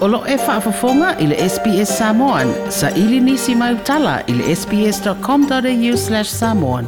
Olo 0.00 0.24
e 0.26 0.36
whaafafonga 0.36 1.16
i 1.20 1.26
le 1.26 1.36
SBS 1.48 1.90
Samoan. 1.98 2.48
Sa 2.72 2.88
ili 2.96 3.18
nisi 3.20 3.54
mai 3.54 3.74
utala 3.74 4.20
i 4.26 4.32
le 4.32 4.54
sbs.com.au 4.56 5.96
slash 6.02 6.30
samoan. 6.36 6.84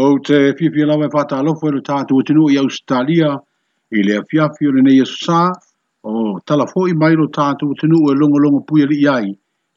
O 0.00 0.18
te 0.26 0.38
whiwhi 0.58 0.82
lawa 0.90 1.06
e 1.06 1.08
whātālofo 1.14 1.70
e 1.76 1.82
o 2.18 2.22
tinu 2.32 2.50
i 2.50 2.58
Australia 2.64 3.30
i 3.90 4.02
le 4.02 4.18
fiafi 4.34 4.66
o 4.66 4.72
le 4.80 5.06
sa 5.12 5.40
o 6.02 6.16
talafo 6.44 6.88
i 6.88 6.92
mai 7.04 7.14
lo 7.14 7.26
o 7.30 7.74
tinu 7.84 8.02
e 8.10 8.14
longolongo 8.18 8.60
pui 8.66 8.82
ali 8.82 9.06
ai 9.08 9.30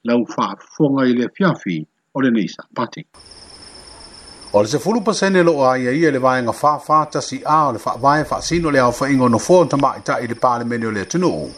lau 0.04 0.24
whaafonga 0.26 1.06
i 1.06 1.14
le 1.14 1.30
fiafi 1.38 1.78
o 2.14 2.22
le 2.22 2.32
nei 2.32 2.48
sa 2.48 2.64
pati. 2.76 3.06
O 4.52 4.62
le 4.62 4.68
se 4.68 4.80
fulu 4.80 5.02
pasene 5.04 5.44
lo 5.44 5.64
ai 5.70 5.88
e 5.88 5.94
ia 5.94 6.10
le 6.12 6.18
vae 6.18 6.42
nga 6.44 6.52
faa 6.54 6.80
faa 6.80 7.06
ta 7.06 7.22
si 7.22 7.40
a 7.46 7.68
o 7.68 7.72
le 7.72 7.78
faa 7.80 7.98
vae 7.98 8.26
faa 8.26 8.42
sino 8.42 8.72
le 8.72 8.80
au 8.80 8.92
faa 8.92 9.08
ingo 9.08 9.28
no 9.30 9.38
fuo 9.40 9.66
ta 9.68 9.78
maa 9.78 9.98
ita 9.98 10.18
i 10.20 10.26
le 10.28 10.34
pale 10.36 10.64
mene 10.66 10.88
o 10.88 10.92
le 10.92 11.02
atunu. 11.02 11.54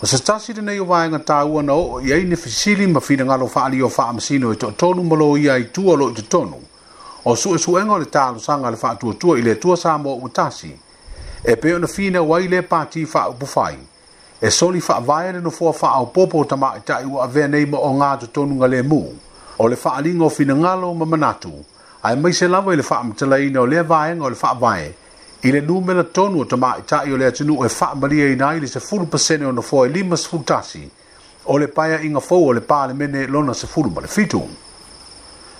O 0.00 0.06
se 0.06 0.18
tasi 0.24 0.54
le 0.54 0.62
neyo 0.62 0.84
vae 0.86 1.08
nga 1.08 1.18
taua 1.18 1.60
na 1.62 1.74
o 1.74 2.00
ia 2.00 2.16
ine 2.16 2.34
fisili 2.36 2.86
ma 2.86 3.00
fina 3.00 3.24
ngalo 3.28 3.46
faa 3.46 3.68
li 3.68 3.82
o 3.82 3.88
faa 3.92 4.12
masino 4.16 4.52
i 4.52 4.56
to 4.56 4.70
tonu 4.72 5.04
malo 5.04 5.36
ia 5.36 5.58
i 5.60 5.64
tua 5.70 5.96
lo 5.96 6.08
i 6.08 6.14
to 6.16 6.22
tonu. 6.22 6.56
O 7.24 7.34
su 7.36 7.52
e 7.54 7.58
su 7.58 7.76
enga 7.76 7.98
le 7.98 8.04
talo 8.08 8.38
sanga 8.38 8.70
le 8.70 8.76
faa 8.76 8.94
tua 8.96 9.12
tua 9.14 9.38
i 9.38 9.42
le 9.42 9.56
tua 9.58 9.76
sa 9.76 9.98
mo 9.98 10.16
u 10.16 10.28
tasi. 10.32 10.72
E 11.44 11.56
peo 11.58 11.76
na 11.78 11.86
fina 11.86 12.22
wai 12.22 12.48
le 12.48 12.62
pati 12.62 13.04
faa 13.06 13.28
upu 13.28 13.44
fai. 13.46 13.76
E 14.40 14.48
soli 14.50 14.80
faa 14.80 15.00
vae 15.00 15.32
le 15.32 15.40
no 15.40 15.50
fuo 15.50 15.72
faa 15.72 16.00
au 16.00 16.06
popo 16.08 16.40
ta 16.46 16.56
maa 16.56 16.76
ita 16.80 17.02
i 17.02 17.04
wa 17.04 17.20
avea 17.28 17.48
neima 17.52 17.76
o 17.78 17.92
ngā 18.00 18.16
to 18.20 18.26
tonu 18.32 18.54
ngale 18.56 18.80
mu. 18.82 19.04
O 19.60 19.68
le 19.68 19.76
faa 19.76 20.00
lingo 20.00 20.28
fina 20.30 20.56
ngalo 20.56 20.94
ma 20.96 21.04
ai 22.02 22.16
mai 22.16 22.32
se 22.32 22.46
lava 22.46 22.72
i 22.72 22.76
le 22.76 22.82
tala 23.16 23.38
ino 23.38 23.64
le 23.66 23.82
vai 23.82 24.14
ngol 24.14 24.36
fa 24.36 24.52
vai 24.56 24.94
ile 25.42 25.60
nu 25.60 25.80
mena 25.80 25.94
la 26.02 26.04
tonu 26.04 26.40
o 26.40 26.44
tamaʻitaʻi 26.46 27.12
o 27.12 27.16
le 27.16 27.26
atunuu 27.26 27.64
e 27.64 27.68
faamalia 27.68 28.26
ina 28.30 28.46
ai 28.48 28.60
le 28.60 28.66
sefulu 28.66 29.08
on 29.46 29.54
the 29.56 29.62
foa 29.62 29.86
e 29.86 29.88
lima 29.88 30.14
sefulu 30.16 30.44
tasi 30.44 30.88
o 31.46 31.56
le 31.58 31.66
paeaʻiga 31.66 32.20
fou 32.20 32.46
o 32.48 32.52
le 32.52 32.64
mene 32.94 33.26
lona 33.26 33.52
se 33.52 33.66
full 33.66 33.90
le 33.90 34.06
fitu 34.06 34.42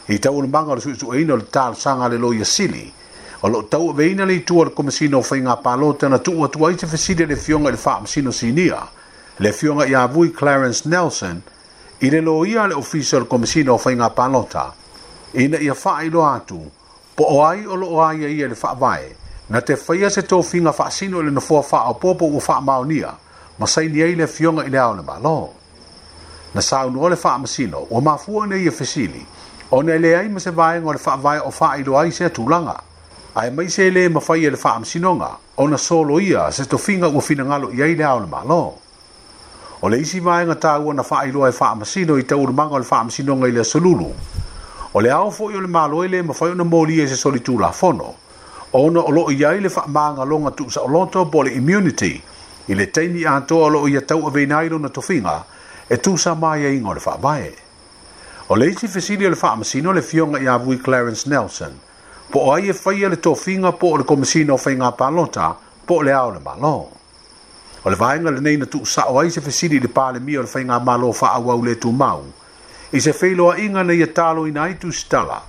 i 0.06 0.18
taualamaga 0.18 0.74
banga 0.74 0.74
le 0.76 0.94
su 0.96 1.12
ino 1.12 1.36
le 1.36 1.46
tal 1.50 1.74
sanga 1.76 2.06
le 2.08 2.16
lo 2.18 2.32
yasili 2.32 2.70
sili 2.78 2.92
o 3.42 3.48
loo 3.48 3.62
tauaveina 3.64 4.24
le 4.24 4.38
tu 4.44 4.60
o 4.60 4.64
le 4.64 4.70
komasina 4.70 5.16
o 5.18 5.22
faigā 5.22 5.60
palo 5.60 5.92
tana 5.94 6.20
tu 6.20 6.46
tu 6.48 6.64
ai 6.66 6.78
se 6.78 6.86
fesili 6.86 7.26
le 7.26 7.34
fioga 7.34 7.72
i 7.72 7.76
fam 7.76 8.04
sino 8.06 8.30
sinia 8.30 8.86
le 9.38 9.52
fionga 9.52 9.86
ya 9.86 10.06
vui 10.06 10.30
clarence 10.30 10.86
nelson 10.88 11.42
ile 11.98 12.20
lo 12.20 12.44
ia 12.46 12.68
le 12.68 12.74
official 12.74 13.22
o 13.22 13.22
le 13.24 13.28
komasina 13.28 13.72
o 13.74 13.78
palota 14.14 14.72
ina 15.34 15.58
ia 15.60 15.74
faa 15.74 16.02
ilo 16.04 16.24
atu, 16.26 16.58
po 17.16 17.24
o 17.28 17.44
ai 17.44 17.66
o 17.66 17.74
lo 17.76 17.88
o 17.90 18.12
ia 18.12 18.48
le 18.48 18.54
faa 18.54 18.74
vae, 18.74 19.12
na 19.48 19.60
te 19.60 19.76
faya 19.76 20.10
se 20.10 20.22
tō 20.22 20.42
finga 20.42 20.72
faa 20.72 20.90
sino 20.90 21.20
ili 21.20 21.30
nafua 21.30 21.62
faa 21.62 21.84
o 21.90 21.94
popo 21.94 22.24
u 22.26 22.40
faa 22.40 22.60
maonia, 22.60 23.12
masai 23.58 23.88
ni 23.88 24.14
le 24.16 24.26
fionga 24.26 24.64
ili 24.64 24.76
au 24.78 24.94
na 24.94 25.02
lo. 25.22 25.52
Na 26.54 26.60
saa 26.62 26.86
unu 26.86 27.02
o 27.02 27.08
le 27.08 27.16
faa 27.16 27.38
masino, 27.38 27.78
o 27.90 28.00
mafua 28.00 28.46
ne 28.46 28.56
ia 28.56 28.68
e 28.68 28.70
fesili, 28.70 29.26
o 29.70 29.82
ne 29.82 29.98
le 29.98 30.16
ai 30.16 30.28
mase 30.28 30.50
vae 30.50 30.80
ngore 30.80 30.98
faa 30.98 31.16
vae 31.16 31.40
o 31.44 31.50
faa 31.50 31.76
ilo 31.76 31.98
ai 31.98 32.10
se 32.10 32.30
tulanga, 32.30 32.80
ai 33.34 33.50
mai 33.50 33.68
se 33.68 33.90
le 33.90 34.08
mafai 34.08 34.42
ili 34.46 34.56
faa 34.56 34.78
masinonga, 34.78 35.30
o 35.58 35.66
na 35.68 35.76
solo 35.76 36.18
ia 36.20 36.50
se 36.52 36.62
tō 36.62 36.78
finga 36.78 37.08
u 37.12 37.20
fina 37.20 37.44
ngalo 37.44 37.70
ia 37.74 37.86
ili 37.86 38.02
au 38.04 38.20
na 38.20 38.44
lo. 38.44 38.74
O 39.82 39.88
le 39.88 39.98
isi 40.00 40.20
vae 40.20 40.46
ngatau 40.46 40.88
o 40.88 40.92
na 40.92 41.02
faa 41.02 41.26
ilo 41.28 41.44
ai 41.44 41.52
faa 41.52 41.74
masino 41.74 42.18
i 42.18 42.22
te 42.22 42.34
urmanga 42.34 42.74
o 42.74 42.78
le 42.78 42.84
faa 42.84 43.04
masinonga 43.04 43.48
ili 43.48 43.64
solulu, 43.64 44.10
o 44.94 45.00
le 45.00 45.10
aofo 45.10 45.50
i 45.50 45.56
o 45.56 45.60
le 45.60 45.68
maloe 45.68 46.08
le 46.08 46.22
mafai 46.22 46.50
ona 46.50 46.64
molia 46.64 47.04
i 47.04 47.08
se 47.08 47.16
solitulafono 47.16 48.14
ona 48.72 49.00
o 49.00 49.10
loo 49.10 49.30
iai 49.30 49.60
le 49.60 49.68
faamagaloga 49.68 50.50
tuusaʻoloto 50.56 51.26
po 51.32 51.42
le 51.42 51.52
immunity 51.52 52.22
i 52.68 52.74
le 52.74 52.86
taimi 52.90 53.24
atoa 53.26 53.66
o 53.66 53.70
loo 53.70 53.88
ia 53.88 54.00
tau 54.00 54.26
aveina 54.28 54.58
ai 54.58 54.68
lona 54.68 54.88
tofiga 54.88 55.44
e 55.88 55.96
tusamaiaiga 55.96 56.80
e 56.88 56.90
o 56.90 56.94
le 56.94 57.00
faavae 57.00 57.52
o 58.48 58.54
le 58.56 58.66
isi 58.70 58.88
fesili 58.88 59.26
o 59.26 59.30
le 59.30 59.36
faamasino 59.36 59.92
le 59.92 60.02
fioga 60.02 60.40
i 60.40 60.46
avui 60.48 60.78
clarence 60.80 61.28
nelson 61.28 61.76
po 62.32 62.38
o 62.48 62.52
ai 62.54 62.68
e 62.68 62.72
faia 62.72 63.08
le 63.08 63.16
tofiga 63.16 63.72
po 63.72 63.92
o 63.92 63.96
le 63.98 64.04
komasina 64.04 64.52
o 64.54 64.58
faigā 64.58 64.94
palota 64.96 65.54
po 65.86 66.00
o 66.00 66.02
le 66.02 66.12
a 66.16 66.24
o 66.24 66.30
le 66.30 66.40
malo 66.40 66.88
o 67.84 67.88
le 67.90 67.96
vaega 67.96 68.30
lenei 68.30 68.56
na 68.56 68.64
tuusaʻo 68.64 69.20
ai 69.20 69.30
se 69.30 69.40
fesili 69.40 69.76
i 69.76 69.80
le 69.80 69.88
palemia 69.88 70.40
o 70.40 70.48
le 70.48 70.48
faigā 70.48 70.80
malo 70.80 71.12
faaauau 71.12 71.60
lē 71.64 71.76
tumau 71.76 72.24
i 72.92 73.00
se 73.00 73.12
feilo 73.12 73.52
inga 73.58 73.82
na 73.84 73.92
ia 73.92 74.06
talo 74.06 74.46
ina 74.48 74.68
i 74.68 74.74
tu 74.78 74.92
stala. 74.92 75.42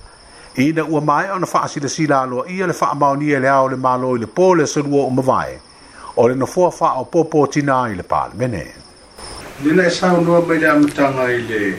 I 0.56 0.72
na 0.72 0.84
ua 0.84 1.00
mai 1.00 1.30
ana 1.32 1.46
faa 1.46 1.68
sila 1.68 1.88
sila 1.88 2.20
aloa 2.22 2.44
ia 2.50 2.66
le 2.66 2.72
faa 2.72 2.94
mauni 2.94 3.32
e 3.32 3.38
le 3.38 3.48
ao 3.48 3.68
le 3.68 3.76
malo 3.76 4.14
i 4.14 4.18
le 4.18 4.26
po 4.26 4.52
le 4.54 4.66
salua 4.66 5.04
o 5.04 5.10
mawae. 5.10 5.58
O 6.16 6.28
le 6.28 6.34
nofua 6.34 6.70
faa 6.70 6.94
o 7.00 7.04
popo 7.04 7.46
tina 7.46 7.76
i 7.88 7.94
le 7.94 8.02
pale 8.02 8.34
mene. 8.34 8.64
Nena 9.62 9.86
e 9.86 9.90
sao 9.90 10.20
noa 10.20 10.40
mai 10.46 10.58
le 10.58 10.66
amutanga 10.68 11.30
i 11.30 11.38
le 11.48 11.72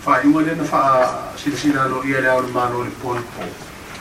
faa 0.00 0.22
inga 0.24 0.40
le 0.40 0.54
na 0.54 0.64
faa 0.64 1.36
sila 1.36 1.56
sila 1.56 1.82
aloa 1.82 2.04
ia 2.06 2.20
le 2.20 2.28
ao 2.30 2.40
le 2.40 2.48
malo 2.48 2.80
i 2.80 2.84
le 2.86 2.94
po 3.02 3.12
le 3.12 3.20
po. 3.36 3.44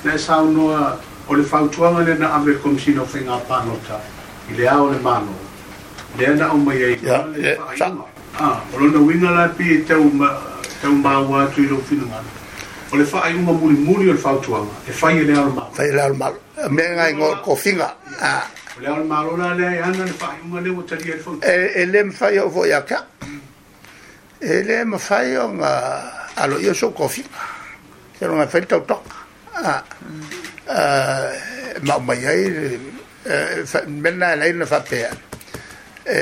Nena 0.03 0.15
e 0.15 0.17
sao 0.17 0.45
noa 0.45 0.97
o 1.27 1.33
le 1.35 1.43
fautuanga 1.43 2.03
le 2.05 2.15
na 2.17 2.31
ame 2.35 2.55
komisina 2.63 3.01
o 3.01 3.05
fenga 3.05 3.41
panota 3.49 3.99
i 4.49 4.53
le 4.55 4.67
ao 4.69 4.87
le 4.87 4.99
malo. 4.99 5.35
Nena 6.17 6.51
o 6.53 6.57
mai 6.57 6.77
e 6.81 6.91
i 6.93 6.95
le 6.99 7.57
faa 7.59 7.73
inga. 7.91 8.11
Ah, 8.39 8.61
o 8.73 8.77
lona 8.79 8.97
winga 8.97 9.29
la 9.29 9.47
pi 9.49 9.67
e 9.75 9.83
teo 9.83 10.09
tau 10.83 10.91
mawa 10.91 11.47
tu 11.55 11.63
i 11.63 11.67
rau 11.71 11.79
whinu 11.87 12.05
mana. 12.11 12.27
O 12.91 12.97
le 12.99 13.05
whaai 13.07 13.33
unga 13.39 13.51
muri 13.55 13.75
muri 13.79 14.05
o 14.11 14.13
le 14.13 14.19
whau 14.19 14.37
tuanga, 14.43 14.73
e 14.85 14.91
whai 14.91 15.19
e 15.23 15.23
le 15.23 15.33
aro 15.39 15.51
mawa. 15.55 15.69
Whai 15.79 15.87
e 15.87 15.91
le 15.95 16.01
aro 16.03 16.13
mawa, 16.19 16.35
a 16.59 16.69
mea 16.69 16.89
ngai 16.95 17.11
ngō 17.15 17.29
ko 17.47 17.55
whinga. 17.55 17.87
O 18.75 18.81
le 18.83 18.87
aro 18.91 19.03
mawa 19.07 19.23
rona 19.29 19.47
le 19.55 19.67
ana 19.79 20.03
le 20.03 20.11
whaai 20.19 20.39
unga 20.43 20.59
leo 20.61 20.83
tari 20.83 21.07
e, 21.07 21.15
e 21.15 21.15
le 21.15 21.23
whau. 21.23 21.39
E 21.39 21.87
le 21.91 22.01
ma 22.03 22.13
whai 22.19 22.37
o 22.43 22.49
voi 22.49 22.73
a 22.73 22.81
kia. 22.83 22.99
E 24.43 24.63
le 24.67 24.83
ma 24.83 24.97
whai 25.07 25.29
o 25.39 25.47
ngā 25.55 25.73
alo 26.43 26.59
i 26.59 26.67
o 26.69 26.73
so 26.75 26.91
ko 26.91 27.07
whinga. 27.07 27.45
Kia 28.19 28.27
ronga 28.27 28.47
whai 28.51 28.65
tau 28.67 28.83
tok. 28.83 29.05
Mau 31.87 31.99
mai 32.03 32.21
ai, 32.27 32.43
e, 33.23 33.85
mena 33.87 34.33
e 34.35 34.43
leina 34.43 34.65
whapea. 34.67 35.15
E, 36.03 36.19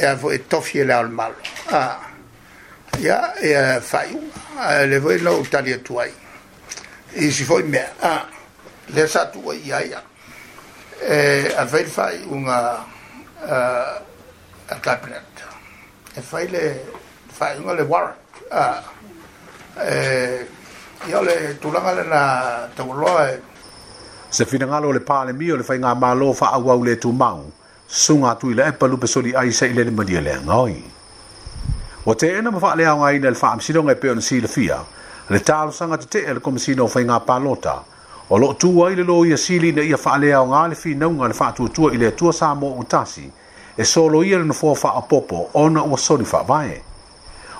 e 0.00 0.02
a 0.06 0.16
voi 0.16 0.38
tofi 0.48 0.78
e 0.80 0.84
le 0.88 0.92
aro 0.96 1.08
mawa. 1.08 1.36
Ah 1.68 2.10
ya 3.00 3.34
e 3.40 3.80
fai 3.80 4.10
le 4.88 4.98
voi 4.98 5.18
lo 5.18 5.40
tali 5.48 5.72
tuai 5.82 6.12
e 7.12 7.30
si 7.30 7.44
foi 7.44 7.62
me 7.62 7.80
a 8.00 8.26
le 8.86 9.06
sa 9.06 9.26
tu 9.28 9.40
ai 9.50 9.70
ai 9.70 9.94
e 11.00 11.54
a 11.56 11.64
vel 11.64 11.86
fai 11.86 12.22
unha 12.28 12.84
a 13.46 13.56
a 14.72 14.76
cabinet 14.80 15.38
e 16.14 16.20
fai 16.20 16.46
le 16.48 16.92
fai 17.26 17.58
unha 17.58 17.72
le 17.74 17.82
war 17.82 18.14
a 18.50 18.82
e 19.80 20.46
io 21.06 21.20
le 21.22 21.58
tu 21.58 21.70
la 21.70 21.80
le 21.92 22.04
na 22.04 22.22
tu 22.74 22.92
lo 22.92 23.18
e 23.20 23.40
se 24.28 24.44
fina 24.46 24.66
ngalo 24.66 24.90
le 24.92 25.00
pale 25.00 25.32
mio 25.32 25.56
le 25.56 25.62
fai 25.62 25.78
nga 25.78 25.94
malo 25.94 26.32
fa 26.32 26.50
a 26.52 26.58
wau 26.58 26.82
le 26.84 26.96
tu 26.98 27.10
mau 27.10 27.50
sunga 27.86 28.34
tu 28.34 28.50
ile 28.50 28.64
e 28.68 28.72
palu 28.72 28.98
pesoli 28.98 29.34
ai 29.34 29.52
se 29.52 29.66
ile 29.66 29.84
le 29.84 29.90
madia 29.90 30.18
e 30.18 30.22
le 30.22 30.36
ngoi 30.44 30.93
Wa 32.04 32.14
te 32.14 32.28
ena 32.38 32.50
ma 32.52 32.58
whaale 32.60 32.84
au 32.86 32.98
ngai 33.00 33.18
le 33.18 33.30
wha 33.32 33.48
amsiro 33.56 33.80
ngai 33.82 33.96
peo 33.96 34.14
na 34.14 34.20
sila 34.20 34.46
fia. 34.48 34.76
Le 35.32 35.38
tālo 35.40 35.70
sanga 35.72 35.96
te 35.96 36.04
te 36.06 36.18
e 36.28 36.34
le 36.36 36.40
komisino 36.40 36.84
whai 36.84 37.00
ngā 37.04 37.16
pālota. 37.24 37.78
O 38.28 38.36
lo 38.38 38.52
tu 38.60 38.84
ai 38.84 38.92
le 38.94 39.04
lo 39.08 39.24
ia 39.24 39.36
sili 39.40 39.72
na 39.72 39.80
ia 39.82 39.96
whaale 39.96 40.28
au 40.36 40.44
ngā 40.52 40.62
le 40.68 40.76
whinaunga 40.82 41.28
le 41.28 41.34
whaatuatua 41.38 41.94
i 41.94 41.96
le 41.96 42.08
atua 42.12 42.32
sā 42.36 42.50
mō 42.60 42.74
utasi. 42.82 43.24
E 43.80 43.84
solo 43.84 44.20
ia 44.22 44.36
le 44.38 44.44
na 44.44 44.52
fō 44.52 44.74
wha 44.82 44.92
apopo 45.00 45.48
ona 45.54 45.82
ua 45.82 45.96
sori 45.96 46.26
wha 46.32 46.42
vae. 46.44 46.82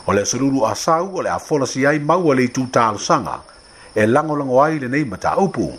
O 0.07 0.13
le 0.13 0.25
sururu 0.29 0.67
a 0.69 0.75
sau 0.75 1.09
o 1.17 1.23
le 1.25 1.31
a 1.33 1.39
fola 1.41 1.65
si 1.67 1.87
ai 1.87 1.99
maua 1.99 2.35
le 2.35 2.45
tū 2.53 2.69
tālo 2.71 2.99
sanga. 3.01 3.41
E 3.95 4.07
lango 4.07 4.37
lango 4.37 4.61
ai 4.63 4.79
le 4.79 4.89
nei 4.89 5.05
mata 5.05 5.37
upu. 5.41 5.73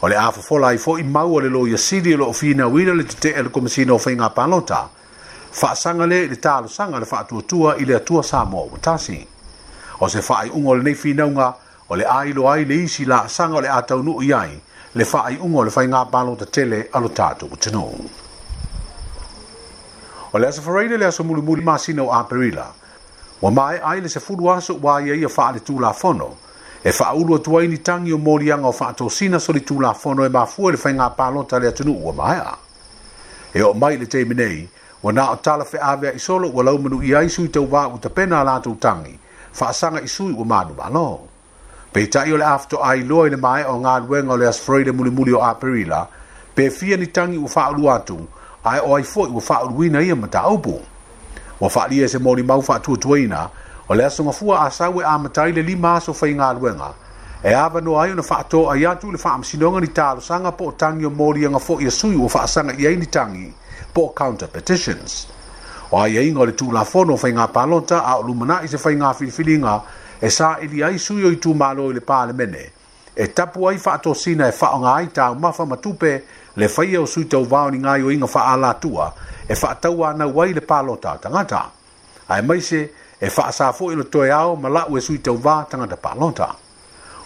O 0.00 0.06
le 0.08 0.14
a 0.16 0.30
fofola 0.30 0.68
ai 0.70 0.78
fo 0.78 0.98
i 0.98 1.02
maua 1.02 1.42
le 1.42 1.48
lo 1.48 1.66
ia 1.66 1.76
sili 1.76 2.14
o 2.14 2.16
lo 2.16 2.32
fina 2.32 2.66
wira 2.68 2.94
le 2.94 3.04
te 3.04 3.16
te 3.18 3.28
e 3.34 3.42
le 3.42 3.50
komisino 3.50 3.98
whai 3.98 4.14
ngā 4.14 4.30
pālota. 4.38 4.84
fa 5.50 5.74
sangale 5.74 6.22
i 6.22 6.26
le 6.28 6.36
talosaga 6.38 6.98
le 6.98 7.04
faatuatua 7.06 7.76
i 7.78 7.84
le 7.84 7.94
atua 7.94 8.22
sa 8.22 8.44
moa 8.44 8.64
ua 8.64 8.78
tasi 8.80 9.26
o 10.00 10.08
se 10.08 10.18
faaiʻuga 10.20 10.68
o 10.68 10.74
lenei 10.74 10.94
finauga 10.94 11.54
o 11.88 11.96
le 11.96 12.04
ailo 12.04 12.48
ai 12.50 12.64
le 12.64 12.74
isi 12.74 13.04
laasaga 13.04 13.54
o 13.56 13.60
le 13.60 13.68
a 13.68 13.82
taunuu 13.82 14.22
i 14.22 14.32
ai 14.32 14.60
le 14.94 15.04
faaiʻuga 15.04 15.56
o 15.56 15.64
le 15.64 15.70
faigā 15.70 16.04
palo 16.10 16.36
tatele 16.36 16.88
a 16.92 17.00
lo 17.00 17.08
tatou 17.08 17.48
atunuu 17.54 18.10
o 20.32 20.38
le 20.38 20.46
aso 20.46 20.62
faraile 20.62 20.96
le 20.98 21.06
aso 21.06 21.24
mulimuli 21.24 21.64
masina 21.64 22.02
o 22.02 22.12
aperila 22.12 22.66
ua 23.42 23.50
maē 23.50 23.80
ai 23.82 24.00
le 24.00 24.08
sefulu 24.08 24.50
aso 24.52 24.76
ua 24.82 25.00
ia 25.02 25.14
ia 25.14 25.28
faaletulafono 25.28 26.34
e 26.84 26.92
faaulu 26.92 27.34
atu 27.34 27.58
ai 27.58 27.66
ni 27.68 27.78
tagi 27.78 28.12
o 28.12 28.18
moliaga 28.18 28.66
o 28.66 28.72
faatosina 28.72 29.38
solitulafono 29.40 30.24
e 30.24 30.28
mafua 30.28 30.72
i 30.72 30.76
le 30.76 30.92
nga 30.94 31.04
tele 31.08 31.16
palota 31.16 31.58
le 31.58 31.72
o 31.82 32.12
mai 32.12 32.36
a 32.36 32.56
e 33.54 33.62
o 33.62 33.72
mai 33.74 33.96
le 33.98 34.06
teimi 34.06 34.34
nei 34.34 34.68
wa 35.02 35.12
na 35.12 35.36
tala 35.36 35.64
fe 35.64 35.78
ave 35.82 36.10
i 36.10 36.18
solo 36.18 36.48
wa 36.50 36.62
lau 36.62 36.78
manu 36.78 37.02
i 37.02 37.14
ai 37.14 37.28
sui 37.30 37.48
tau 37.48 37.66
wā 37.70 37.86
uta 37.94 38.08
pena 38.10 38.42
la 38.44 38.58
tau 38.60 38.74
tangi, 38.74 39.18
fa 39.52 39.68
asanga 39.70 40.00
i 40.02 40.08
sui 40.08 40.32
wa 40.32 40.44
manu 40.44 40.74
malo. 40.74 41.20
Pe 41.92 42.06
ta 42.08 42.24
i 42.26 42.32
ole 42.32 42.44
afto 42.44 42.78
ai 42.82 43.02
loa 43.06 43.26
i 43.26 43.30
le 43.30 43.36
mai 43.36 43.62
o 43.64 43.78
ngā 43.78 43.94
luenga 44.06 44.32
o 44.32 44.36
le 44.36 44.48
asfreide 44.48 44.92
muli 44.92 45.10
muli 45.10 45.32
o 45.34 45.40
aperila, 45.42 46.06
pe 46.54 46.70
fia 46.70 46.96
ni 46.96 47.06
tangi 47.06 47.38
u 47.38 47.48
fa 47.48 47.68
alu 47.70 47.88
atu, 47.90 48.18
ai 48.64 48.80
o 48.84 48.94
ai 48.96 49.02
foi 49.02 49.28
u 49.30 49.40
fa 49.40 49.56
alu 49.62 49.84
ina 49.84 50.02
ia 50.02 50.16
mata 50.16 50.40
aupu. 50.50 50.80
Wa 51.60 51.68
fa 51.70 51.86
lia 51.88 52.08
se 52.08 52.18
mori 52.18 52.42
mau 52.42 52.60
fa 52.62 52.78
tua 52.80 52.96
tuaina, 52.96 53.48
o 53.88 53.94
le 53.94 54.04
asunga 54.06 54.32
fua 54.32 54.66
a 54.66 54.70
sawe 54.70 55.02
a 55.04 55.18
matai 55.18 55.52
le 55.52 55.62
lima 55.62 55.94
aso 55.96 56.12
fai 56.12 56.34
ngā 56.34 56.52
luenga, 56.58 56.92
e 57.44 57.54
ava 57.54 57.80
no 57.80 57.96
ai 58.00 58.10
una 58.12 58.22
fa 58.22 58.38
atoa 58.42 58.76
i 58.76 58.84
atu 58.86 59.10
le 59.12 59.18
fa 59.18 59.30
amsinonga 59.34 59.80
ni 59.80 59.86
talo 59.88 60.20
sanga 60.20 60.52
po 60.52 60.64
o 60.66 60.72
tangi 60.72 61.04
o 61.06 61.10
mori 61.10 61.44
anga 61.46 61.58
fo 61.58 61.78
i 61.80 61.86
asui 61.86 62.16
u 62.16 62.28
fa 62.28 62.40
asanga 62.42 62.74
i 62.78 62.86
ai 62.86 62.96
ni 62.96 63.06
tangi, 63.06 63.54
po 63.94 64.10
counter 64.14 64.48
petitions. 64.48 65.26
O 65.92 65.96
ai 66.00 66.16
e 66.18 66.24
ingo 66.28 66.44
le 66.46 66.52
tū 66.54 66.70
la 66.72 66.84
fono 66.84 67.16
fai 67.16 67.32
ngā 67.32 67.48
palota 67.52 68.02
a 68.04 68.18
o 68.18 68.22
lumana 68.26 68.60
i 68.62 68.68
se 68.68 68.76
fai 68.78 68.94
ngā 69.00 69.12
filifilinga 69.16 69.76
e 70.20 70.30
sā 70.32 70.56
ili 70.64 70.82
ai 70.84 70.98
suyo 71.00 71.30
i 71.32 71.38
tū 71.40 71.54
mālo 71.56 71.90
i 71.90 71.96
le 71.96 72.02
pāle 72.04 72.34
mene. 72.36 72.66
E 73.18 73.26
tapu 73.34 73.66
ai 73.68 73.78
fa 73.78 73.94
ato 73.98 74.12
sina 74.14 74.48
e 74.48 74.52
wha 74.60 74.72
ngā 74.82 74.92
ai 74.94 75.08
tāu 75.14 75.38
mawha 75.40 75.66
matupe 75.66 76.12
le 76.56 76.68
fai 76.68 76.94
au 76.94 77.06
sui 77.06 77.24
tau 77.26 77.44
vāo 77.46 77.70
ni 77.72 77.78
ngai 77.78 78.00
i 78.00 78.04
o 78.04 78.10
inga 78.12 78.26
wha 78.28 78.44
ala 78.52 78.74
tua 78.74 79.12
e 79.48 79.54
fa 79.54 79.72
atau 79.74 80.04
ana 80.04 80.26
wai 80.26 80.52
le 80.52 80.60
palota 80.60 81.16
tangata. 81.22 81.64
Ai 82.28 82.42
maise 82.42 82.88
e 83.20 83.30
fa 83.30 83.50
sa 83.52 83.72
fo 83.72 83.90
ilo 83.92 84.04
toi 84.08 84.30
au 84.30 84.56
ma 84.56 84.68
lau 84.68 84.96
e 84.96 85.00
sui 85.00 85.18
tau 85.20 85.38
vā 85.38 85.64
tangata 85.68 85.96
palota. 85.96 86.52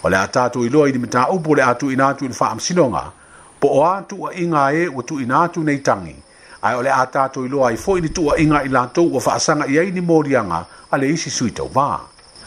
O 0.02 0.08
le 0.08 0.16
atatu 0.16 0.64
i 0.64 0.69
loa 0.69 0.88
i 0.88 0.93
dimita 0.93 1.26
upo 1.31 1.54
le 1.54 1.62
atu 1.62 1.90
inatu 1.90 2.25
in 2.25 2.34
wha 2.38 2.50
am 2.50 2.58
sinonga 2.60 3.10
po 3.58 3.69
o 3.69 3.84
atu 3.87 4.26
a 4.26 4.32
inga 4.34 4.70
e 4.72 4.87
o 4.88 5.02
tu 5.02 5.19
inatu 5.20 5.62
nei 5.64 5.82
tangi 5.82 6.14
ai 6.62 6.75
ole 6.79 6.93
ata 6.94 7.26
to 7.29 7.43
ilo 7.44 7.67
ai 7.67 7.76
foi 7.76 7.99
ni 8.00 8.11
tua 8.17 8.32
inga 8.43 8.59
i 8.62 8.69
lato 8.76 9.03
o 9.03 9.19
fa 9.26 9.35
sanga 9.38 9.67
i 9.73 9.76
ai 9.82 9.91
ni 9.91 10.00
morianga 10.00 10.61
ale 10.94 11.06
isi 11.14 11.29
sui 11.37 11.50
tau 11.59 11.67
va 11.76 11.88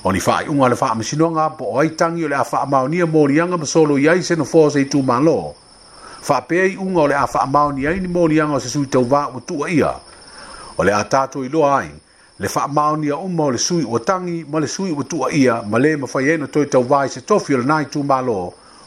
oni 0.07 0.19
fa 0.25 0.35
i 0.41 0.47
unga 0.53 0.67
le 0.71 0.75
fa 0.81 0.87
amsinonga 0.95 1.45
po 1.57 1.65
ai 1.79 1.89
tangi 1.99 2.23
ole 2.25 2.35
afa 2.43 2.57
maoni 2.71 2.97
morianga 3.15 3.55
ma 3.59 3.65
solo 3.73 3.93
i 3.99 4.07
ai 4.07 4.23
se 4.27 4.33
no 4.39 4.45
fose 4.53 4.77
i 4.79 4.87
tu 4.91 4.99
malo 5.11 5.39
fa 6.27 6.37
pe 6.47 6.55
i 6.55 6.75
unga 6.85 7.01
ole 7.05 7.13
afa 7.25 7.39
maoni 7.55 7.81
ai 7.91 7.99
ni 8.03 8.07
morianga 8.17 8.57
se 8.63 8.69
sui 8.73 8.87
tau 8.93 9.03
va 9.13 9.21
o 9.35 9.39
tua 9.47 9.67
ia 9.79 9.91
ole 10.79 10.91
ata 11.01 11.27
to 11.31 11.43
ilo 11.47 11.61
ai 11.79 11.91
le 12.41 12.47
fa 12.53 12.63
maoni 12.77 13.07
a 13.09 13.17
umma 13.27 13.51
le 13.51 13.57
sui 13.67 13.83
o 13.83 13.99
tangi 13.99 14.45
ma 14.51 14.57
le 14.63 14.67
sui 14.75 14.91
o 14.97 15.01
tua 15.11 15.27
ia 15.41 15.59
ma 15.69 15.77
le 15.83 15.91
ma 15.99 16.07
fa 16.07 16.19
e 16.19 16.25
yena 16.29 16.47
to 16.47 16.59
tau 16.73 16.83
va 16.91 17.03
se 17.13 17.19
tofio 17.29 17.57
le 17.59 17.63
nai 17.71 17.83
tu 17.91 17.99
malo 18.11 18.37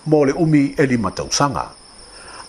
mo 0.08 0.24
le 0.24 0.32
umi 0.32 0.72
e 0.72 0.84
li 0.88 0.96
matausanga. 0.96 1.52
sanga 1.68 1.77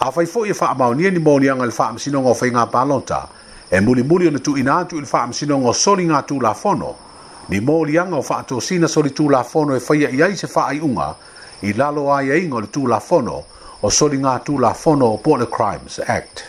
a 0.02 0.12
fai 0.12 0.26
fo 0.26 0.46
i 0.46 0.54
fa 0.54 0.74
mau 0.78 0.94
ni 0.94 1.10
ni 1.12 1.20
mo 1.20 1.36
ni 1.40 1.48
anga 1.50 1.66
le 1.66 1.72
fa 1.76 1.92
msino 1.94 2.22
ngo 2.22 2.34
fai 2.34 2.50
nga 2.52 2.66
palonta 2.72 3.28
e 3.70 3.80
muli 3.82 4.04
muli 4.04 4.28
ona 4.28 4.40
tu 4.40 4.56
ina 4.56 4.86
tu 4.86 5.00
le 5.02 5.06
fa 5.06 5.28
msino 5.28 5.60
ngo 5.60 5.74
soli 5.74 6.06
nga 6.08 6.22
tu 6.24 6.40
la 6.40 6.54
fono 6.54 6.96
ni 7.50 7.60
mo 7.60 7.84
li 7.84 7.98
anga 8.00 8.16
o 8.16 8.22
fa 8.22 8.44
to 8.44 8.60
sina 8.62 8.88
soli 8.88 9.10
tu 9.12 9.28
la 9.30 9.44
fono 9.44 9.76
e 9.76 9.80
fai 9.80 10.08
ia 10.16 10.28
i 10.28 10.38
se 10.38 10.48
fa 10.48 10.68
ai 10.68 10.80
unga 10.80 11.16
i 11.62 11.74
lalo 11.74 12.14
ai 12.14 12.32
ai 12.32 12.46
e 12.46 12.48
ngo 12.48 12.62
tu 12.70 12.88
la 12.88 13.00
fono 13.00 13.44
o 13.82 13.90
soli 13.90 14.18
nga 14.18 14.40
tu 14.40 14.58
la 14.58 14.74
fono 14.74 15.06
o 15.06 15.18
pole 15.18 15.46
crimes 15.50 16.00
act 16.08 16.46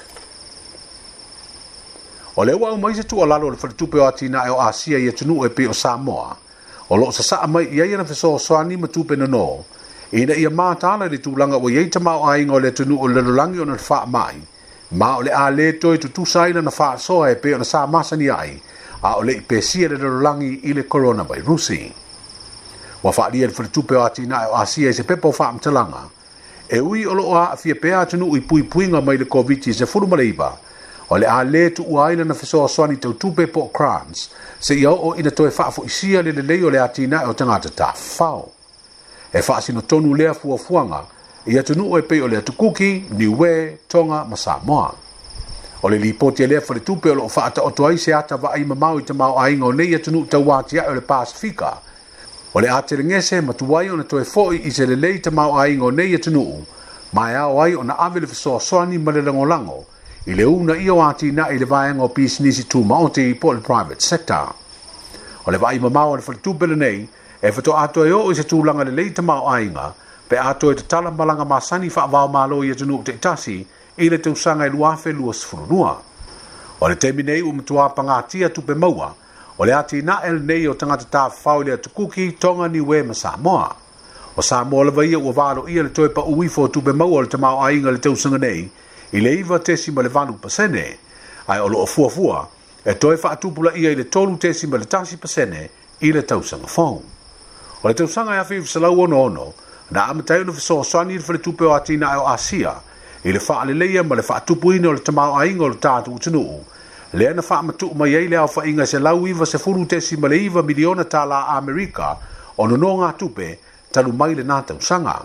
o 2.36 2.44
le 2.44 2.52
wa 2.52 2.70
o 2.70 2.76
mai 2.76 2.94
se 2.94 3.02
tu 3.02 3.18
o 3.18 3.26
lalo 3.26 3.50
le 3.50 3.56
fa 3.56 3.66
tu 3.68 3.88
pe 3.88 3.98
o 3.98 4.06
atina 4.06 4.46
e 4.46 4.48
o 4.50 4.60
asia 4.60 4.96
i 4.98 5.08
e 5.08 5.12
tunu 5.12 5.42
e 5.44 5.50
pe 5.50 5.66
o 5.66 5.72
samoa 5.72 6.36
o 6.88 6.96
lo 6.96 7.10
sa 7.10 7.22
sa 7.22 7.46
mai 7.48 7.66
ia 7.74 7.84
ia 7.84 7.96
na 7.96 8.04
fe 8.04 8.14
so 8.14 8.38
so 8.38 8.54
ani 8.54 8.76
ma 8.76 8.86
tu 8.86 9.04
pe 9.04 9.16
no 9.16 9.26
no 9.26 9.64
ina 10.12 10.34
ia 10.34 10.50
mātāla 10.50 11.06
le 11.12 11.18
tūlanga 11.22 11.60
o 11.62 11.68
yeita 11.70 12.00
mao 12.02 12.24
ainga 12.32 12.56
o 12.56 12.58
le 12.58 12.70
tunu 12.74 12.96
o 12.98 13.06
le 13.06 13.20
lulangi 13.22 13.60
o 13.60 13.64
na 13.64 13.76
wha 13.88 14.04
mai. 14.06 14.34
Ma 14.98 15.16
o 15.18 15.22
le 15.22 15.30
a 15.30 15.50
le 15.50 15.72
toi 15.78 15.98
tu 15.98 16.08
tu 16.10 16.24
saina 16.26 16.60
na 16.62 16.70
wha 16.70 16.96
soa 16.98 17.30
e 17.30 17.36
pe 17.36 17.54
o 17.54 17.58
na 17.58 17.64
sā 17.64 17.86
masani 17.86 18.28
ai, 18.30 18.56
a 19.02 19.14
o 19.18 19.22
le 19.22 19.34
ipesia 19.38 19.88
le 19.88 19.96
lulangi 19.96 20.50
i 20.64 20.72
le 20.74 20.82
korona 20.88 21.22
vai 21.22 21.40
rusi. 21.40 21.84
Wa 23.02 23.12
wha 23.16 23.28
lia 23.30 23.46
le 23.46 23.54
whritupe 23.54 23.94
o 23.94 24.02
ati 24.02 24.26
na 24.26 24.46
e 24.46 24.50
o 24.50 24.56
asia 24.56 24.90
i 24.90 24.92
se 24.92 25.04
pepo 25.06 25.28
o 25.30 25.34
wha 25.38 25.52
mtalanga, 25.52 26.04
e 26.68 26.78
ui 26.80 27.06
o 27.06 27.12
loa 27.14 27.52
a 27.52 27.56
fia 27.56 27.74
pea 27.76 28.04
tunu 28.06 28.34
i 28.36 28.40
pui 28.40 28.62
puinga 28.64 29.00
mai 29.00 29.16
le 29.16 29.24
COVID-19 29.24 29.72
se 29.72 29.86
furumaleiba, 29.86 30.50
o 31.08 31.16
le 31.18 31.26
a 31.26 31.42
le 31.44 31.68
tu 31.72 31.84
ua 31.86 32.08
aila 32.08 32.24
na 32.24 32.34
fesoa 32.34 32.68
soani 32.68 32.96
tau 32.98 33.12
tupe 33.14 33.46
po 33.46 33.70
o 33.72 33.72
se 34.58 34.74
iau 34.74 34.92
o 35.10 35.14
ina 35.14 35.30
toi 35.30 35.50
wha 35.56 35.70
fo 35.70 35.84
isia 35.84 36.20
le 36.22 36.32
le 36.32 36.42
leo 36.42 36.68
le 36.68 36.78
ati 36.80 37.06
na 37.06 37.22
e 37.22 37.26
o 37.26 37.32
tangata 37.32 37.68
ta 37.70 37.92
fao 37.94 38.58
e 39.32 39.42
faasino 39.42 39.80
tonu 39.82 40.14
lea 40.14 40.34
fuafuaga 40.34 41.02
ia 41.46 41.62
tunuu 41.62 41.98
e 41.98 42.02
pei 42.02 42.20
o 42.20 42.28
le 42.28 42.36
atukuki 42.38 43.04
niue 43.10 43.78
toga 43.88 44.24
ma 44.24 44.36
samoa 44.36 44.94
o 45.82 45.88
le 45.88 45.98
lipoti 45.98 46.42
e 46.42 46.46
lea 46.46 46.60
faletupe 46.60 47.10
o 47.10 47.14
loo 47.14 47.28
faataoto 47.28 47.86
ai 47.86 47.98
se 47.98 48.14
atavaai 48.14 48.64
mamau 48.64 48.98
i 48.98 49.02
tamaoaiga 49.02 49.64
o 49.64 49.72
nei 49.72 49.88
ia 49.88 49.98
tunuu 49.98 50.24
tauātiaʻi 50.26 50.90
o 50.90 50.94
le 50.94 51.00
pasifika 51.00 51.76
o 52.54 52.60
le 52.60 52.68
a 52.70 52.82
telegese 52.82 53.40
matuai 53.40 53.90
ona 53.90 54.04
toe 54.04 54.22
foʻi 54.22 54.66
i 54.66 54.70
se 54.70 54.86
lelei 54.86 55.18
tamaoaiga 55.18 55.84
o 55.84 55.90
nei 55.90 56.10
ia 56.10 56.18
tunuu 56.18 56.64
ma 57.12 57.30
e 57.30 57.34
ao 57.34 57.62
ai 57.62 57.74
ona 57.76 57.98
ave 57.98 58.20
le 58.20 58.26
fesoasoani 58.26 58.98
ma 58.98 59.12
le 59.12 59.22
lagolago 59.22 59.84
i 60.26 60.34
le 60.34 60.42
una 60.44 60.74
ia 60.76 60.92
o 60.94 60.98
atinaʻi 60.98 61.54
i 61.54 61.58
le 61.58 61.64
vaeaga 61.64 62.02
o 62.02 62.08
pisinisi 62.08 62.64
tumaote 62.66 63.30
i 63.30 63.34
po 63.34 63.48
o 63.48 63.52
le 63.54 63.60
private 63.60 64.02
sector 64.06 64.52
o 65.46 65.50
le 65.50 65.58
vaai 65.58 65.78
mamau 65.78 66.10
o 66.10 66.16
le 66.16 66.22
faletupe 66.22 66.66
lenei 66.66 67.08
e 67.42 67.52
fatu 67.52 67.72
ato 67.72 68.04
yo 68.04 68.18
o 68.20 68.30
i 68.32 68.36
se 68.36 68.44
tūlanga 68.44 68.84
le 68.84 68.92
leita 68.92 69.22
ma 69.24 69.38
ainga, 69.48 69.94
pe 70.28 70.36
ato 70.38 70.70
e 70.70 70.74
te 70.76 70.82
tala 70.86 71.08
malanga 71.10 71.44
masani 71.48 71.88
wha 71.88 72.04
vau 72.12 72.28
malo 72.28 72.58
i 72.64 72.68
atunu 72.74 72.98
o 73.00 73.02
te 73.02 73.12
itasi, 73.16 73.56
i 73.96 74.08
le 74.10 74.18
te 74.20 74.28
usanga 74.30 74.66
i 74.66 74.70
luafe 74.70 75.12
lua 75.16 75.32
sifurunua. 75.34 75.94
O 76.80 76.88
le 76.88 76.96
teminei 76.98 77.40
u 77.42 77.52
mtuwa 77.52 77.88
pangatia 77.96 78.50
tupe 78.52 78.74
maua, 78.74 79.14
o 79.58 79.64
le 79.64 79.72
ati 79.74 80.02
na 80.02 80.18
el 80.28 80.40
nei 80.44 80.68
o 80.68 80.74
tangata 80.74 81.04
ta 81.10 81.24
fau 81.32 81.62
le 81.64 81.72
atukuki 81.78 82.32
tonga 82.38 82.68
ni 82.68 82.80
we 82.80 83.02
ma 83.02 83.14
Samoa. 83.14 83.72
O 84.36 84.42
Samoa 84.42 84.84
le 84.84 84.90
vaia 84.90 85.16
ua 85.18 85.32
vado 85.32 85.64
ia 85.68 85.82
le 85.82 85.88
toipa 85.88 86.22
uifo 86.24 86.68
tupe 86.68 86.92
maua 86.92 87.22
le 87.22 87.28
te 87.28 87.36
mao 87.40 87.64
ainga 87.64 87.90
le 87.90 87.98
te 87.98 88.08
usanga 88.12 88.36
nei, 88.38 88.68
i 89.12 89.18
le 89.20 89.32
iwa 89.40 89.58
tesi 89.58 89.90
ma 89.92 90.02
le 90.02 90.08
vanu 90.08 90.36
pasene, 90.36 90.98
ai 91.48 91.58
o 91.58 91.68
lo 91.68 91.86
fua 91.86 92.10
fua, 92.10 92.48
e 92.84 92.94
toifa 92.94 93.36
tu 93.40 93.52
pula 93.52 93.72
ia 93.72 93.90
i 93.90 93.96
le 93.96 94.04
tolu 94.10 94.36
tesi 94.36 94.66
ma 94.66 94.76
le 94.76 94.84
tasi 94.84 95.16
pasene, 95.16 95.70
i 96.04 96.12
le 96.12 96.22
tausanga 96.22 96.66
fong. 96.66 97.00
o 97.82 97.88
le 97.88 97.94
tausaga 97.94 98.34
e 98.34 98.38
afe 98.38 98.54
i 98.56 98.60
fesalau 98.60 98.98
onoono 99.00 99.52
na 99.90 100.06
amatai 100.08 100.40
ona 100.40 100.52
fesoasoani 100.52 101.14
i 101.14 101.18
le 101.18 101.22
faletupe 101.22 101.64
o 101.64 101.72
atina 101.74 102.12
e 102.14 102.16
o 102.16 102.26
asia 102.26 102.74
i 103.24 103.32
le 103.32 103.40
fa'aleleia 103.40 104.02
ma 104.04 104.14
le 104.14 104.22
fa'atupuina 104.22 104.88
o 104.88 104.92
le 104.92 105.00
tamaoaiga 105.00 105.62
o 105.64 105.68
le 105.68 105.74
tatou 105.78 106.18
tunuu 106.18 106.60
lea 107.12 107.32
na 107.34 107.40
fa'amatuu 107.42 107.94
mai 107.96 108.14
ai 108.16 108.28
le 108.28 108.36
aofaʻiga 108.36 108.84
se 108.86 108.98
lau 108.98 109.24
iva 109.26 109.46
sefulu 109.46 109.86
tesi 109.86 110.16
ma 110.16 110.28
le 110.28 110.36
iva 110.36 110.62
miliona 110.62 111.04
tala 111.04 111.46
amerika 111.48 112.16
o 112.58 112.66
nonoa 112.68 113.12
tupe 113.16 113.58
talu 113.92 114.12
mai 114.12 114.34
lenā 114.34 114.60
tausaga 114.64 115.22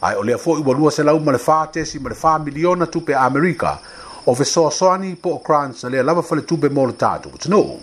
ae 0.00 0.16
o 0.16 0.22
lea 0.24 0.36
foʻi 0.40 0.64
ua 0.66 0.72
lua 0.74 0.90
selau 0.90 1.20
ma 1.20 1.32
le 1.32 1.38
fā 1.38 1.66
tesi 1.72 1.98
ma 2.00 2.08
le 2.08 2.16
fā 2.16 2.38
miliona 2.44 2.86
tupe 2.86 3.12
amerika 3.14 3.76
o 4.24 4.34
fesoasoani 4.34 5.14
po 5.20 5.36
o 5.36 5.38
crans 5.38 5.84
na 5.84 5.90
lea 5.90 6.02
lava 6.02 6.22
faletupe 6.22 6.68
mo 6.72 6.86
le 6.86 6.92
tatou 6.96 7.36
tunuu 7.38 7.76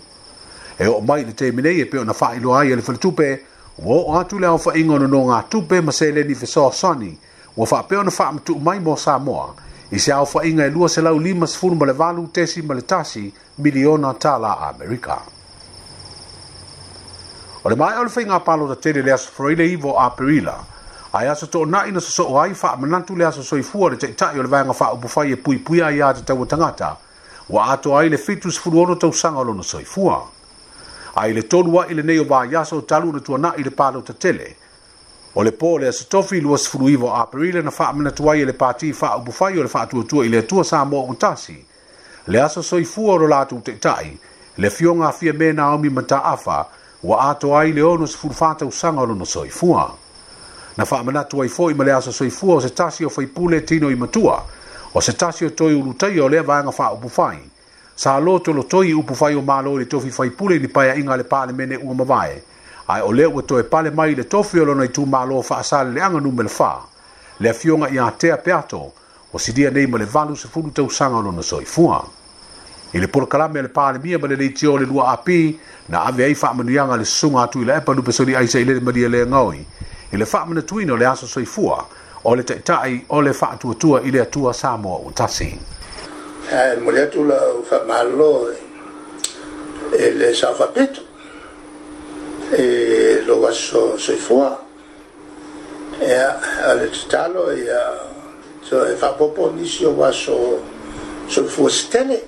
e 0.78 0.86
oo 0.86 1.00
mai 1.00 1.20
i 1.20 1.24
le 1.24 1.32
teminei 1.34 1.80
e 1.80 1.84
pe 1.86 1.98
ona 1.98 2.12
fa'ailoa 2.12 2.60
ai 2.66 2.72
e 2.72 2.76
le 2.76 2.82
faletupe 2.82 3.47
ua 3.84 3.96
oo 4.06 4.18
atu 4.20 4.38
le 4.38 4.46
aofaʻiga 4.46 4.92
o 4.94 4.98
nonoga 4.98 5.44
tupe 5.50 5.80
ma 5.80 5.92
seleni 5.92 6.32
i 6.32 6.34
fesoasoani 6.34 7.12
ua 7.56 7.66
faapea 7.66 8.00
ona 8.00 8.10
faamatuu 8.10 8.58
mai 8.60 8.80
mo 8.80 8.96
samoa 8.96 9.54
i 9.90 9.98
se 9.98 10.10
aofaʻiga 10.12 10.66
e 10.66 10.70
luaselau 10.70 11.18
lima 11.20 11.46
sefulu 11.46 11.74
ma 11.76 11.86
le 11.86 11.92
valu 11.92 12.26
tesi 12.26 12.62
ma 12.62 12.74
le 12.74 12.82
tasi 12.82 13.32
miliona 13.58 14.14
tala 14.14 14.50
a 14.58 14.68
amerika 14.68 15.18
o 17.64 17.68
le 17.70 17.76
mae 17.76 17.98
o 17.98 18.02
le 18.04 18.10
faiga 18.10 18.40
palotatele 18.40 19.02
le 19.02 19.12
aso 19.12 19.30
foraile 19.30 19.70
ivo 19.72 20.00
aperila 20.00 20.58
ae 21.12 21.28
aso 21.30 21.46
toʻonaʻi 21.46 21.92
na 21.92 22.00
sosoʻo 22.00 22.42
ai 22.42 22.54
faamanatu 22.54 23.16
le 23.16 23.24
aso 23.26 23.42
soifua 23.42 23.90
le 23.90 23.96
taʻitaʻi 23.96 24.38
o 24.38 24.42
le 24.42 24.48
vaega 24.48 24.72
faaupu 24.74 25.08
fai 25.08 25.32
e 25.32 25.36
puipuia 25.36 25.90
iā 25.94 26.14
tataua 26.14 26.46
tagata 26.46 26.96
ua 27.48 27.64
ato 27.70 27.96
ai 27.96 28.08
le 28.08 28.18
fitu 28.18 28.50
sefulu 28.52 28.80
ono 28.82 28.94
tausaga 28.94 29.38
o 29.38 29.44
lona 29.44 29.62
soifua 29.62 30.18
ai 31.18 31.32
le 31.32 31.42
tolu 31.42 31.78
ai 31.80 31.94
le 31.94 32.02
nei 32.02 32.20
o 32.20 32.24
vaiaso 32.28 32.78
talu 32.90 33.10
na 33.12 33.20
tuana 33.26 33.50
i 33.56 33.62
le 33.66 33.70
palo 33.80 34.00
ta 34.02 34.12
tele. 34.22 34.48
O 35.38 35.42
le 35.42 35.50
pole 35.52 35.88
a 35.88 35.92
sotofi 35.92 36.40
lua 36.40 36.58
sifuru 36.58 36.88
iwa 36.88 37.18
a 37.20 37.26
perile 37.26 37.62
na 37.62 37.70
faa 37.70 37.92
mena 37.92 38.10
tuai 38.10 38.40
e 38.42 38.44
le 38.44 38.52
pati 38.52 38.92
faa 38.92 39.16
ubufai 39.18 39.58
o 39.58 39.62
le 39.62 39.68
faa 39.68 39.86
tua 39.86 40.04
tua 40.04 40.24
i 40.24 40.28
le 40.28 40.38
atua 40.38 40.64
sa 40.64 40.84
mua 40.84 41.02
utasi. 41.10 41.58
Le 42.26 42.40
aso 42.42 42.62
soifua 42.62 43.14
o 43.14 43.18
lo 43.18 43.26
latu 43.28 43.56
utetai, 43.56 44.18
le 44.56 44.70
fionga 44.70 45.12
fia 45.12 45.32
mena 45.32 45.70
omi 45.74 45.88
mata 45.88 46.22
afa, 46.24 46.66
wa 47.02 47.16
ato 47.30 47.56
ai 47.56 47.72
le 47.72 47.82
ono 47.82 48.06
sifuru 48.06 48.34
fata 48.34 48.64
usanga 48.66 49.00
o 49.02 49.06
no 49.06 49.24
soifua. 49.24 49.94
Na 50.76 50.84
faa 50.84 51.02
mena 51.02 51.24
tuai 51.24 51.48
fo 51.48 51.68
ima 51.70 51.84
le 51.84 51.92
aso 51.92 52.12
soifua 52.12 52.54
o 52.54 52.60
se 52.60 52.70
tasi 52.70 53.04
o 53.04 53.08
faipule 53.10 53.60
tino 53.60 53.90
i 53.90 53.94
matua, 53.94 54.42
o 54.94 55.00
se 55.00 55.12
tasi 55.12 55.44
o 55.46 55.50
toi 55.50 55.74
ulutai 55.74 56.18
o 56.20 56.28
le 56.28 56.40
vanga 56.42 56.70
faa 56.72 56.92
ubufai 56.92 57.38
sa 57.98 58.20
lo 58.20 58.38
to 58.38 58.52
lo 58.52 58.62
toi 58.62 58.92
upu 58.94 59.12
fai 59.14 59.34
o 59.34 59.42
malo 59.42 59.76
le 59.76 59.84
tofi 59.84 60.10
fai 60.10 60.30
pule 60.30 60.58
ni 60.62 60.68
paia 60.70 60.94
inga 60.94 61.16
le 61.16 61.24
pale 61.24 61.50
mene 61.52 61.74
ua 61.82 61.94
mavae. 61.94 62.42
Ai 62.86 63.00
o 63.02 63.10
leo 63.10 63.42
to 63.42 63.58
e 63.58 63.64
pale 63.64 63.90
mai 63.90 64.14
le 64.14 64.22
tofi 64.24 64.60
o 64.60 64.64
lona 64.64 64.84
i 64.86 64.90
tu 64.94 65.02
malo 65.04 65.42
fa 65.42 65.56
asale 65.58 65.90
le 65.90 66.00
anga 66.00 66.20
numel 66.22 66.46
fa. 66.48 66.78
Le 67.42 67.52
fionga 67.52 67.88
i 67.90 67.98
atea 67.98 68.36
peato 68.38 68.92
o 69.32 69.36
sidia 69.38 69.70
nei 69.70 69.86
ma 69.88 69.98
le 69.98 70.04
valu 70.04 70.36
se 70.36 70.46
funu 70.46 70.70
tau 70.70 70.88
sanga 70.88 71.18
lona 71.18 71.42
soi 71.42 71.64
fua. 71.64 71.98
I 72.92 72.98
le 73.00 73.08
porkalame 73.08 73.62
le 73.62 73.68
pale 73.68 73.98
mia 73.98 74.16
ma 74.16 74.28
le 74.28 74.36
leiti 74.36 74.64
o 74.66 74.76
le 74.76 74.86
lua 74.86 75.10
api 75.14 75.58
na 75.88 76.04
ave 76.04 76.22
ai 76.22 76.36
fa 76.36 76.52
manuianga 76.54 76.94
le 76.96 77.04
sunga 77.04 77.42
atu 77.50 77.62
i 77.62 77.64
le 77.66 77.74
epa 77.82 77.92
lupe 77.94 78.12
soli 78.12 78.32
aise 78.36 78.60
i 78.60 78.64
le 78.64 78.78
maria 78.80 79.08
le 79.08 79.24
ngoi. 79.26 79.58
I 80.12 80.16
le 80.16 80.24
fa 80.24 80.44
manatuino 80.46 80.94
le 80.94 81.04
aso 81.04 81.26
soi 81.26 81.44
fua 81.44 81.82
o 82.22 82.34
le 82.36 82.44
taitai 82.44 83.02
o 83.08 83.20
le 83.20 83.32
fa 83.32 83.50
atua 83.58 83.74
tua 83.74 84.00
i 84.06 84.12
le 84.14 84.20
atua 84.22 84.52
samoa 84.52 85.00
utasi. 85.02 85.50
Thank 85.58 85.70
you 85.70 85.77
ae 86.50 86.76
mole 86.80 87.02
atu 87.02 87.24
la 87.28 87.36
u 87.54 87.62
faamalolo 87.68 88.52
e 89.98 90.10
le 90.18 90.28
saofapeto 90.34 91.00
e 92.56 93.20
lou 93.26 93.44
aso 93.46 93.98
soifua 93.98 94.56
ea 96.00 96.40
a 96.66 96.74
le 96.74 96.88
tatalo 96.88 97.52
ia 97.52 97.80
so 98.64 98.84
e 98.88 98.94
faapoopo 98.96 99.50
nisi 99.56 99.84
ou 99.86 100.02
aso 100.04 100.62
soifua 101.28 101.70
setele 101.70 102.22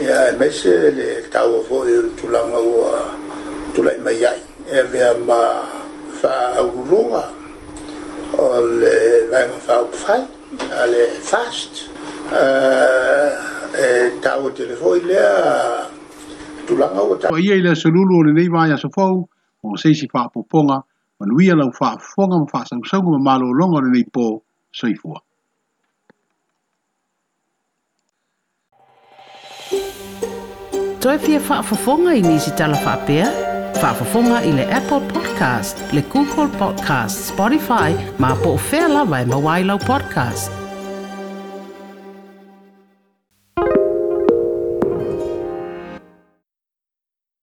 ia 0.00 0.28
e 0.32 0.32
maise 0.40 0.90
le 0.96 1.28
tauo 1.28 1.60
foi 1.68 1.92
tulaga 2.16 2.58
ua 2.58 2.98
tulai 3.76 3.98
mai 4.00 4.24
ai 4.26 4.40
e 4.78 4.82
mea 4.92 5.12
ma 5.28 5.40
faaululuga 6.22 7.22
o 8.38 8.60
le 8.80 8.96
faegafaaupufai 9.30 10.22
a 10.80 10.86
le 10.86 11.06
fast 11.20 11.91
e 12.30 14.20
tau 14.22 14.50
telefoni 14.50 15.00
lea 15.04 15.86
tulanga 16.66 17.00
o 17.02 17.16
tau. 17.16 17.32
O 17.34 17.38
ia 17.38 17.54
ila 17.56 17.74
solulu 17.74 18.18
o 18.20 18.24
nenei 18.24 18.48
maa 18.48 18.66
ya 18.66 18.76
sofou, 18.76 19.28
o 19.62 19.76
seisi 19.76 20.08
faa 20.12 20.28
poponga, 20.28 20.82
manuia 21.20 21.54
lau 21.54 21.72
faa 21.72 21.96
fonga 21.98 22.38
ma 22.38 22.46
faa 22.46 22.64
sangusangu 22.64 23.10
ma 23.10 23.18
malo 23.18 23.46
o 23.48 23.52
longa 23.52 23.78
o 23.78 23.82
nenei 23.82 24.04
po 24.04 24.42
soifua. 24.72 25.20
Toi 31.00 31.18
pia 31.18 31.40
faa 31.40 31.62
fofonga 31.62 32.14
i 32.14 32.22
nisi 32.22 32.50
tala 32.54 32.76
faa 32.78 32.96
pia? 33.06 33.26
Faa 33.82 33.90
fofonga 33.94 34.42
i 34.46 34.52
le 34.54 34.66
Apple 34.70 35.02
Podcast, 35.10 35.82
le 35.92 36.04
Google 36.12 36.46
Podcast, 36.60 37.26
Spotify, 37.32 37.94
ma 38.22 38.34
po 38.38 38.54
fela 38.56 39.04
vai 39.04 39.24
mawai 39.26 39.64
lau 39.64 39.78
podcast. 39.82 40.61